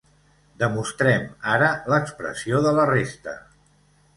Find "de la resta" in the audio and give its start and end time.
2.69-3.37